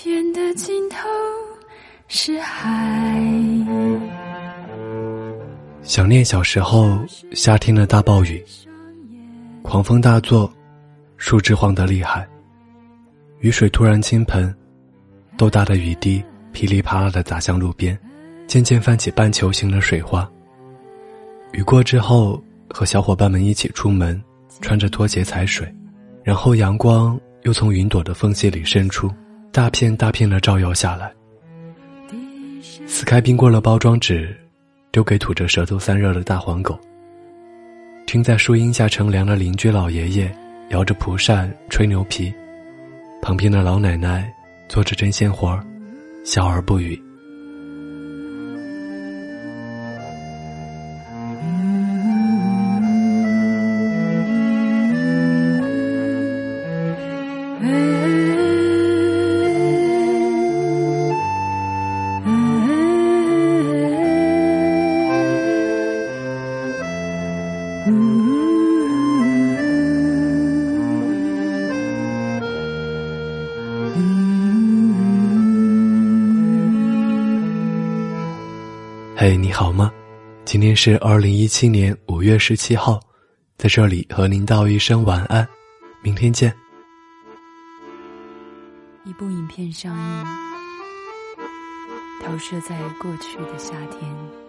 [0.00, 0.96] 天的尽头
[2.06, 3.20] 是海。
[5.82, 8.40] 想念小时候夏天的大暴雨，
[9.60, 10.48] 狂风大作，
[11.16, 12.24] 树枝晃得厉害，
[13.40, 14.54] 雨水突然倾盆，
[15.36, 16.22] 豆大的雨滴
[16.52, 17.98] 噼里啪啦的砸向路边，
[18.46, 20.30] 渐渐泛起半球形的水花。
[21.50, 22.40] 雨过之后，
[22.70, 24.22] 和小伙伴们一起出门，
[24.60, 25.66] 穿着拖鞋踩水，
[26.22, 29.12] 然后阳光又从云朵的缝隙里渗出，
[29.52, 31.12] 大片大片的照耀下来。
[32.86, 34.36] 撕开冰过了包装纸，
[34.90, 36.78] 丢给吐着舌头散热的大黄狗。
[38.06, 40.34] 听在树荫下乘凉的邻居老爷爷
[40.70, 42.32] 摇着蒲扇吹牛皮，
[43.20, 44.32] 旁边的老奶奶
[44.68, 45.64] 做着针线活儿，
[46.24, 46.98] 笑而不语。
[79.20, 79.92] 嘿，你好吗？
[80.44, 83.00] 今天是二零一七年五月十七号，
[83.58, 85.46] 在这里和您道一声晚安，
[86.02, 86.54] 明天见。
[89.04, 90.24] 一部影片上映，
[92.24, 94.47] 投射在过去的夏天。